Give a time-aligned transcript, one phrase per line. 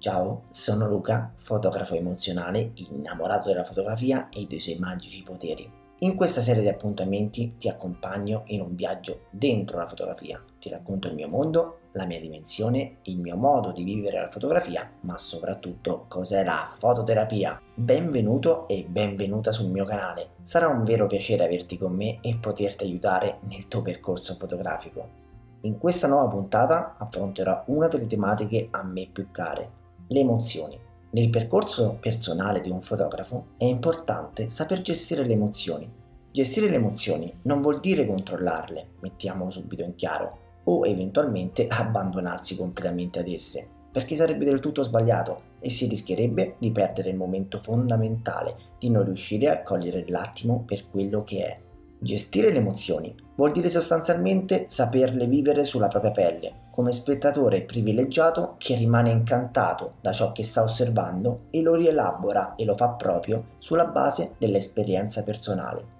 [0.00, 5.70] Ciao, sono Luca, fotografo emozionale, innamorato della fotografia e dei suoi magici poteri.
[5.98, 10.42] In questa serie di appuntamenti ti accompagno in un viaggio dentro la fotografia.
[10.58, 14.90] Ti racconto il mio mondo, la mia dimensione, il mio modo di vivere la fotografia,
[15.00, 17.60] ma soprattutto cos'è la fototerapia.
[17.74, 20.30] Benvenuto e benvenuta sul mio canale.
[20.44, 25.18] Sarà un vero piacere averti con me e poterti aiutare nel tuo percorso fotografico.
[25.64, 29.79] In questa nuova puntata affronterò una delle tematiche a me più care,
[30.12, 30.78] le emozioni.
[31.12, 35.88] Nel percorso personale di un fotografo è importante saper gestire le emozioni.
[36.32, 43.20] Gestire le emozioni non vuol dire controllarle, mettiamolo subito in chiaro, o eventualmente abbandonarsi completamente
[43.20, 48.56] ad esse, perché sarebbe del tutto sbagliato e si rischierebbe di perdere il momento fondamentale
[48.80, 51.58] di non riuscire a cogliere l'attimo per quello che è.
[52.00, 58.76] Gestire le emozioni vuol dire sostanzialmente saperle vivere sulla propria pelle, come spettatore privilegiato che
[58.76, 63.86] rimane incantato da ciò che sta osservando e lo rielabora e lo fa proprio sulla
[63.86, 65.98] base dell'esperienza personale.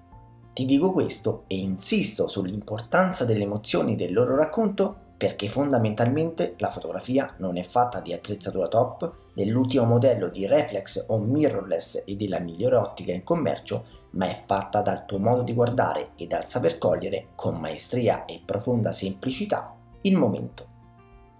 [0.53, 7.35] Ti dico questo e insisto sull'importanza delle emozioni del loro racconto perché fondamentalmente la fotografia
[7.39, 12.77] non è fatta di attrezzatura top, dell'ultimo modello di reflex o mirrorless e della migliore
[12.77, 17.29] ottica in commercio, ma è fatta dal tuo modo di guardare e dal saper cogliere
[17.35, 20.69] con maestria e profonda semplicità il momento.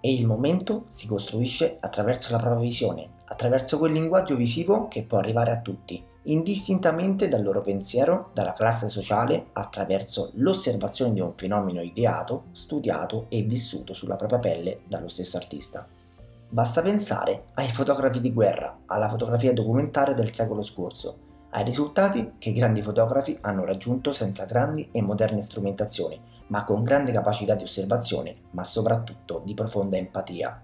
[0.01, 5.17] E il momento si costruisce attraverso la propria visione, attraverso quel linguaggio visivo che può
[5.17, 11.81] arrivare a tutti, indistintamente dal loro pensiero, dalla classe sociale, attraverso l'osservazione di un fenomeno
[11.81, 15.87] ideato, studiato e vissuto sulla propria pelle dallo stesso artista.
[16.49, 22.49] Basta pensare ai fotografi di guerra, alla fotografia documentaria del secolo scorso, ai risultati che
[22.49, 26.19] i grandi fotografi hanno raggiunto senza grandi e moderne strumentazioni,
[26.51, 30.61] ma con grande capacità di osservazione, ma soprattutto di profonda empatia.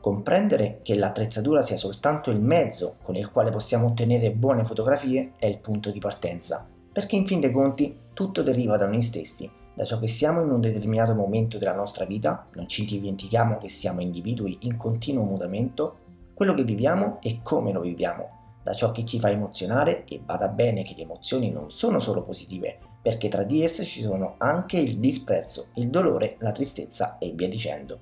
[0.00, 5.46] Comprendere che l'attrezzatura sia soltanto il mezzo con il quale possiamo ottenere buone fotografie è
[5.46, 9.84] il punto di partenza, perché in fin dei conti tutto deriva da noi stessi, da
[9.84, 14.00] ciò che siamo in un determinato momento della nostra vita, non ci dimentichiamo che siamo
[14.00, 15.98] individui in continuo mutamento,
[16.34, 20.48] quello che viviamo e come lo viviamo, da ciò che ci fa emozionare e bada
[20.48, 24.78] bene che le emozioni non sono solo positive, perché tra di esse ci sono anche
[24.78, 27.98] il disprezzo, il dolore, la tristezza e via dicendo.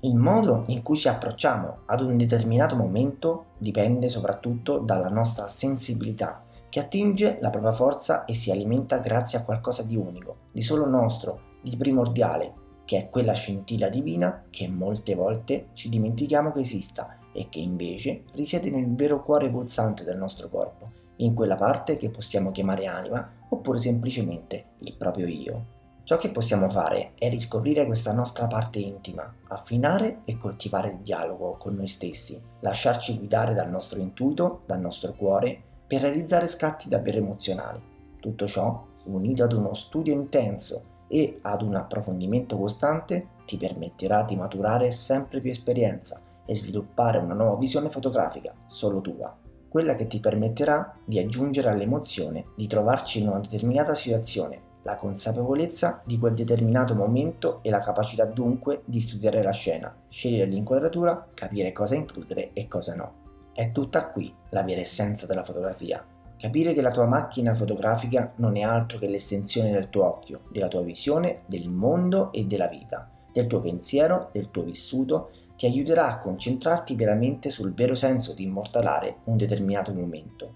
[0.00, 6.44] Il modo in cui ci approcciamo ad un determinato momento dipende soprattutto dalla nostra sensibilità,
[6.68, 10.86] che attinge la propria forza e si alimenta grazie a qualcosa di unico, di solo
[10.86, 17.18] nostro, di primordiale, che è quella scintilla divina che molte volte ci dimentichiamo che esista
[17.32, 22.10] e che invece risiede nel vero cuore pulsante del nostro corpo, in quella parte che
[22.10, 25.76] possiamo chiamare anima oppure semplicemente il proprio io.
[26.04, 31.56] Ciò che possiamo fare è riscoprire questa nostra parte intima, affinare e coltivare il dialogo
[31.58, 37.18] con noi stessi, lasciarci guidare dal nostro intuito, dal nostro cuore, per realizzare scatti davvero
[37.18, 37.80] emozionali.
[38.20, 44.36] Tutto ciò, unito ad uno studio intenso e ad un approfondimento costante, ti permetterà di
[44.36, 49.36] maturare sempre più esperienza e sviluppare una nuova visione fotografica, solo tua,
[49.78, 56.02] quella che ti permetterà di aggiungere all'emozione di trovarci in una determinata situazione, la consapevolezza
[56.04, 61.70] di quel determinato momento e la capacità dunque di studiare la scena, scegliere l'inquadratura, capire
[61.70, 63.12] cosa includere e cosa no.
[63.52, 66.04] È tutta qui la vera essenza della fotografia.
[66.36, 70.66] Capire che la tua macchina fotografica non è altro che l'estensione del tuo occhio, della
[70.66, 76.08] tua visione, del mondo e della vita, del tuo pensiero, del tuo vissuto ti aiuterà
[76.08, 80.54] a concentrarti veramente sul vero senso di immortalare un determinato momento.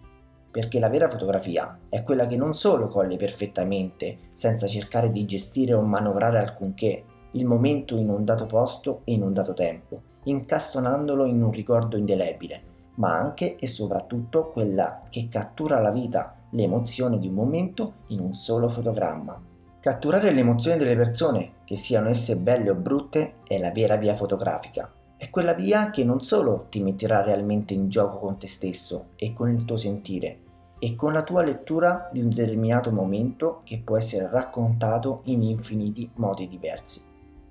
[0.48, 5.74] Perché la vera fotografia è quella che non solo coglie perfettamente, senza cercare di gestire
[5.74, 11.24] o manovrare alcunché, il momento in un dato posto e in un dato tempo, incastonandolo
[11.24, 12.62] in un ricordo indelebile,
[12.94, 18.20] ma anche e soprattutto quella che cattura la vita, le emozioni di un momento in
[18.20, 19.50] un solo fotogramma.
[19.82, 24.14] Catturare le emozioni delle persone, che siano esse belle o brutte, è la vera via
[24.14, 24.88] fotografica.
[25.22, 29.32] È quella via che non solo ti metterà realmente in gioco con te stesso e
[29.32, 30.38] con il tuo sentire,
[30.80, 36.10] e con la tua lettura di un determinato momento che può essere raccontato in infiniti
[36.14, 37.04] modi diversi.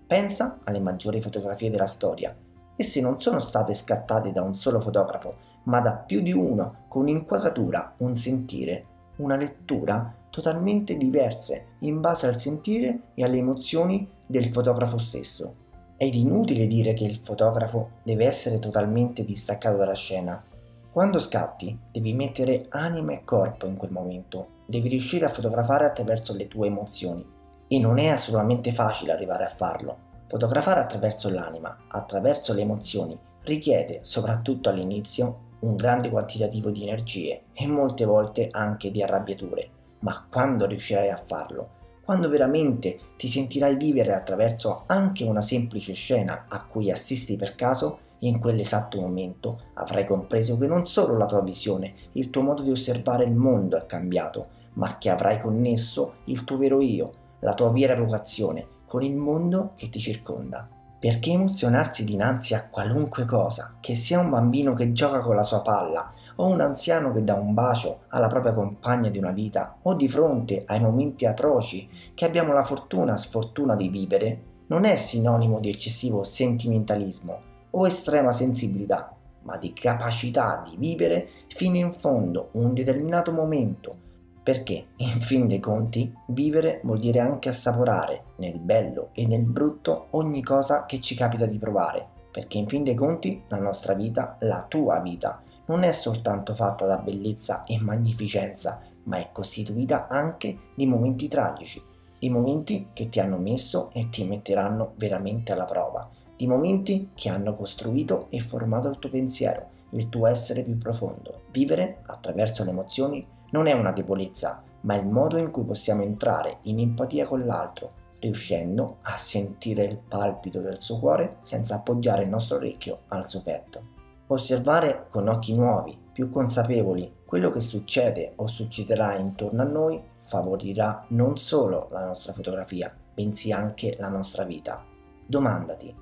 [0.05, 2.35] Pensa alle maggiori fotografie della storia.
[2.75, 7.03] Esse non sono state scattate da un solo fotografo, ma da più di uno, con
[7.03, 8.85] un'inquadratura, un sentire,
[9.19, 15.60] una lettura totalmente diverse in base al sentire e alle emozioni del fotografo stesso.
[16.03, 20.43] Ed inutile dire che il fotografo deve essere totalmente distaccato dalla scena.
[20.91, 26.35] Quando scatti devi mettere anima e corpo in quel momento, devi riuscire a fotografare attraverso
[26.35, 27.23] le tue emozioni.
[27.67, 29.95] E non è assolutamente facile arrivare a farlo.
[30.27, 37.67] Fotografare attraverso l'anima, attraverso le emozioni, richiede, soprattutto all'inizio, un grande quantitativo di energie e
[37.67, 39.69] molte volte anche di arrabbiature,
[39.99, 41.69] ma quando riuscirai a farlo,
[42.03, 47.99] quando veramente ti sentirai vivere attraverso anche una semplice scena a cui assisti per caso,
[48.19, 52.71] in quell'esatto momento avrai compreso che non solo la tua visione, il tuo modo di
[52.71, 57.71] osservare il mondo è cambiato, ma che avrai connesso il tuo vero io, la tua
[57.71, 60.67] vera vocazione, con il mondo che ti circonda.
[60.99, 65.61] Perché emozionarsi dinanzi a qualunque cosa, che sia un bambino che gioca con la sua
[65.61, 66.11] palla,
[66.41, 70.09] o un anziano che dà un bacio alla propria compagna di una vita, o di
[70.09, 75.69] fronte ai momenti atroci che abbiamo la fortuna sfortuna di vivere, non è sinonimo di
[75.69, 83.31] eccessivo sentimentalismo o estrema sensibilità, ma di capacità di vivere fino in fondo un determinato
[83.31, 84.09] momento.
[84.41, 90.07] Perché, in fin dei conti, vivere vuol dire anche assaporare, nel bello e nel brutto,
[90.11, 94.37] ogni cosa che ci capita di provare, perché in fin dei conti la nostra vita,
[94.39, 100.57] la tua vita, non è soltanto fatta da bellezza e magnificenza, ma è costituita anche
[100.75, 101.81] di momenti tragici,
[102.19, 107.29] di momenti che ti hanno messo e ti metteranno veramente alla prova, di momenti che
[107.29, 111.43] hanno costruito e formato il tuo pensiero, il tuo essere più profondo.
[111.51, 116.57] Vivere attraverso le emozioni non è una debolezza, ma il modo in cui possiamo entrare
[116.63, 122.29] in empatia con l'altro, riuscendo a sentire il palpito del suo cuore senza appoggiare il
[122.29, 123.99] nostro orecchio al suo petto.
[124.31, 131.03] Osservare con occhi nuovi, più consapevoli, quello che succede o succederà intorno a noi favorirà
[131.09, 134.85] non solo la nostra fotografia, bensì anche la nostra vita.
[135.25, 135.93] Domandati,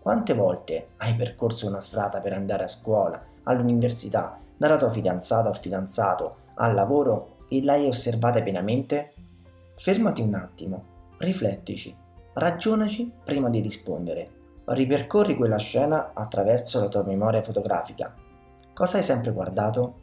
[0.00, 5.54] quante volte hai percorso una strada per andare a scuola, all'università, dalla tua fidanzata o
[5.54, 9.14] fidanzato, al lavoro e l'hai osservata pienamente?
[9.76, 10.84] Fermati un attimo,
[11.18, 11.96] riflettici,
[12.32, 14.35] ragionaci prima di rispondere.
[14.68, 18.12] Ripercorri quella scena attraverso la tua memoria fotografica.
[18.74, 19.94] Cosa hai sempre guardato?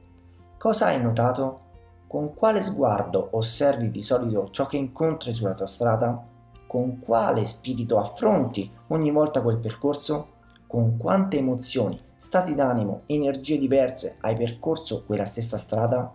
[0.58, 1.60] Cosa hai notato?
[2.08, 6.26] Con quale sguardo osservi di solito ciò che incontri sulla tua strada?
[6.66, 10.30] Con quale spirito affronti ogni volta quel percorso?
[10.66, 16.10] Con quante emozioni, stati d'animo, energie diverse hai percorso quella stessa strada?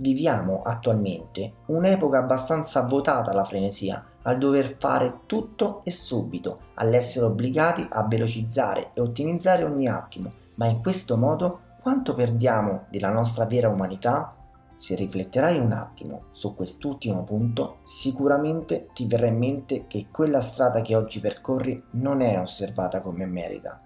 [0.00, 7.86] Viviamo attualmente un'epoca abbastanza votata alla frenesia, al dover fare tutto e subito, all'essere obbligati
[7.86, 13.68] a velocizzare e ottimizzare ogni attimo, ma in questo modo quanto perdiamo della nostra vera
[13.68, 14.34] umanità?
[14.74, 20.80] Se rifletterai un attimo su quest'ultimo punto, sicuramente ti verrà in mente che quella strada
[20.80, 23.78] che oggi percorri non è osservata come merita.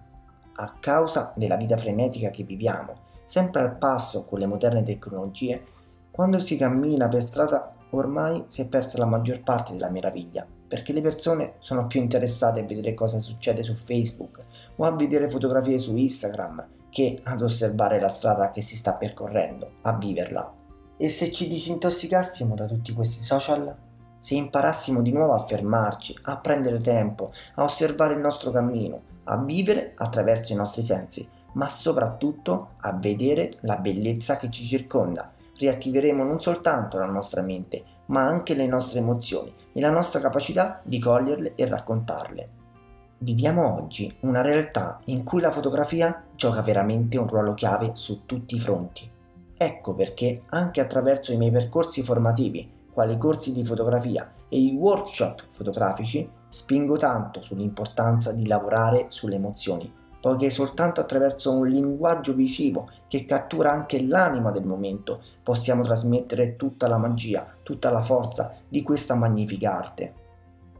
[0.54, 5.72] A causa della vita frenetica che viviamo, sempre al passo con le moderne tecnologie,
[6.14, 10.92] quando si cammina per strada ormai si è persa la maggior parte della meraviglia, perché
[10.92, 14.38] le persone sono più interessate a vedere cosa succede su Facebook
[14.76, 19.78] o a vedere fotografie su Instagram che ad osservare la strada che si sta percorrendo,
[19.82, 20.54] a viverla.
[20.96, 23.74] E se ci disintossicassimo da tutti questi social?
[24.20, 29.36] Se imparassimo di nuovo a fermarci, a prendere tempo, a osservare il nostro cammino, a
[29.38, 36.24] vivere attraverso i nostri sensi, ma soprattutto a vedere la bellezza che ci circonda riattiveremo
[36.24, 40.98] non soltanto la nostra mente, ma anche le nostre emozioni e la nostra capacità di
[40.98, 42.48] coglierle e raccontarle.
[43.18, 48.56] Viviamo oggi una realtà in cui la fotografia gioca veramente un ruolo chiave su tutti
[48.56, 49.10] i fronti.
[49.56, 55.46] Ecco perché anche attraverso i miei percorsi formativi, quali corsi di fotografia e i workshop
[55.50, 63.26] fotografici, spingo tanto sull'importanza di lavorare sulle emozioni poiché soltanto attraverso un linguaggio visivo che
[63.26, 69.16] cattura anche l'anima del momento possiamo trasmettere tutta la magia, tutta la forza di questa
[69.16, 70.14] magnifica arte.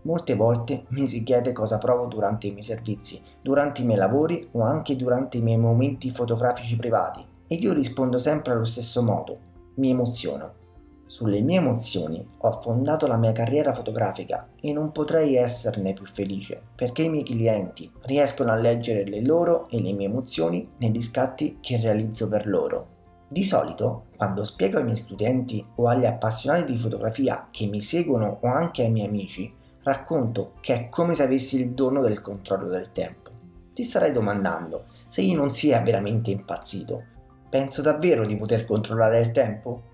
[0.04, 4.48] Molte volte mi si chiede cosa provo durante i miei servizi, durante i miei lavori
[4.52, 9.36] o anche durante i miei momenti fotografici privati ed io rispondo sempre allo stesso modo,
[9.74, 10.63] mi emoziono.
[11.06, 16.60] Sulle mie emozioni ho fondato la mia carriera fotografica e non potrei esserne più felice
[16.74, 21.58] perché i miei clienti riescono a leggere le loro e le mie emozioni negli scatti
[21.60, 22.92] che realizzo per loro.
[23.28, 28.38] Di solito, quando spiego ai miei studenti o agli appassionati di fotografia che mi seguono
[28.40, 32.68] o anche ai miei amici, racconto che è come se avessi il dono del controllo
[32.68, 33.30] del tempo.
[33.74, 37.02] Ti starai domandando se io non sia veramente impazzito.
[37.50, 39.92] Penso davvero di poter controllare il tempo?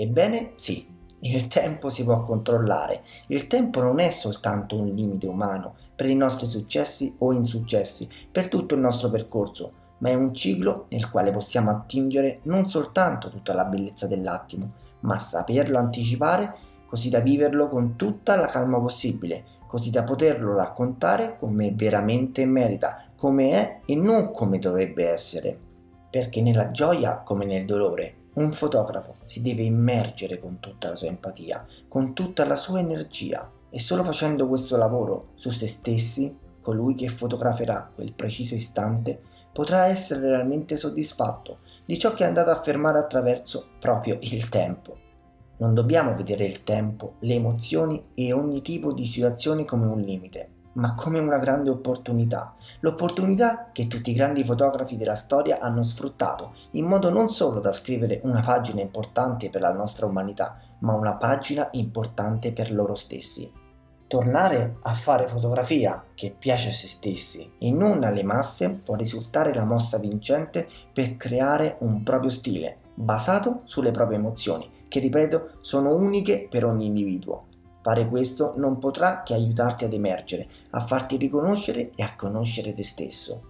[0.00, 0.88] Ebbene sì,
[1.18, 3.02] il tempo si può controllare.
[3.26, 8.48] Il tempo non è soltanto un limite umano per i nostri successi o insuccessi, per
[8.48, 13.52] tutto il nostro percorso, ma è un ciclo nel quale possiamo attingere non soltanto tutta
[13.52, 16.54] la bellezza dell'attimo, ma saperlo anticipare
[16.86, 23.04] così da viverlo con tutta la calma possibile, così da poterlo raccontare come veramente merita,
[23.16, 25.58] come è e non come dovrebbe essere.
[26.08, 31.08] Perché nella gioia come nel dolore un fotografo si deve immergere con tutta la sua
[31.08, 36.94] empatia, con tutta la sua energia e solo facendo questo lavoro su se stessi, colui
[36.94, 39.20] che fotograferà quel preciso istante
[39.52, 44.96] potrà essere realmente soddisfatto di ciò che è andato a fermare attraverso proprio il tempo.
[45.56, 50.48] Non dobbiamo vedere il tempo, le emozioni e ogni tipo di situazione come un limite,
[50.74, 52.54] ma come una grande opportunità.
[52.80, 57.72] L'opportunità che tutti i grandi fotografi della storia hanno sfruttato, in modo non solo da
[57.72, 63.50] scrivere una pagina importante per la nostra umanità, ma una pagina importante per loro stessi.
[64.06, 69.54] Tornare a fare fotografia che piace a se stessi e non alle masse può risultare
[69.54, 75.94] la mossa vincente per creare un proprio stile, basato sulle proprie emozioni, che ripeto sono
[75.94, 77.46] uniche per ogni individuo.
[77.82, 82.84] Fare questo non potrà che aiutarti ad emergere, a farti riconoscere e a conoscere te
[82.84, 83.42] stesso.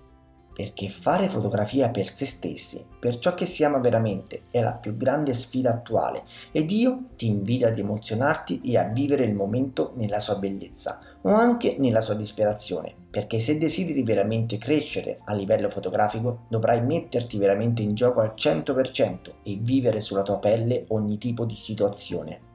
[0.55, 4.97] Perché fare fotografia per se stessi, per ciò che si ama veramente, è la più
[4.97, 10.21] grande sfida attuale ed io ti invito ad emozionarti e a vivere il momento nella
[10.21, 16.45] sua bellezza o anche nella sua disperazione, perché se desideri veramente crescere a livello fotografico
[16.49, 21.55] dovrai metterti veramente in gioco al 100% e vivere sulla tua pelle ogni tipo di
[21.55, 22.50] situazione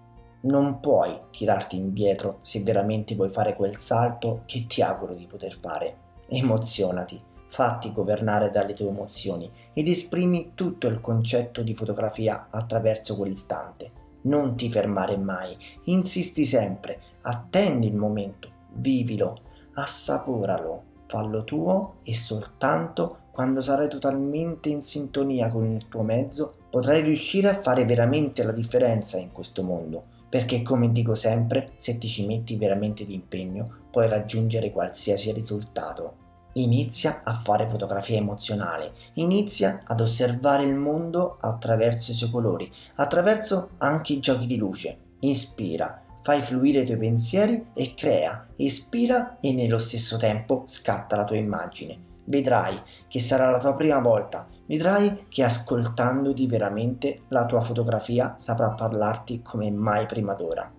[0.45, 5.57] non puoi tirarti indietro se veramente vuoi fare quel salto che ti auguro di poter
[5.59, 5.97] fare.
[6.27, 14.03] Emozionati, fatti governare dalle tue emozioni ed esprimi tutto il concetto di fotografia attraverso quell'istante.
[14.21, 19.39] Non ti fermare mai, insisti sempre, attendi il momento, vivilo,
[19.73, 27.01] assaporalo, fallo tuo e soltanto quando sarai totalmente in sintonia con il tuo mezzo potrai
[27.01, 32.09] riuscire a fare veramente la differenza in questo mondo perché come dico sempre, se ti
[32.09, 36.49] ci metti veramente di impegno, puoi raggiungere qualsiasi risultato.
[36.55, 43.69] Inizia a fare fotografia emozionale, inizia ad osservare il mondo attraverso i suoi colori, attraverso
[43.77, 44.97] anche i giochi di luce.
[45.19, 51.23] Inspira, fai fluire i tuoi pensieri e crea, ispira e nello stesso tempo scatta la
[51.23, 51.97] tua immagine.
[52.25, 52.77] Vedrai
[53.07, 59.41] che sarà la tua prima volta vedrai che ascoltandoti veramente la tua fotografia saprà parlarti
[59.41, 60.71] come mai prima d'ora.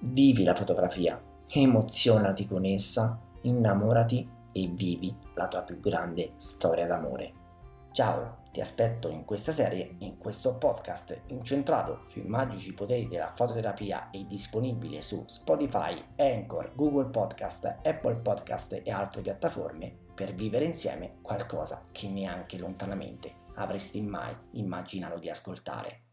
[0.00, 7.32] Vivi la fotografia, emozionati con essa, innamorati e vivi la tua più grande storia d'amore.
[7.92, 14.10] Ciao, ti aspetto in questa serie, in questo podcast incentrato sui magici poteri della fototerapia
[14.10, 21.16] e disponibile su Spotify, Anchor, Google Podcast, Apple Podcast e altre piattaforme per vivere insieme
[21.22, 26.08] qualcosa che neanche lontanamente avresti mai immaginato di ascoltare.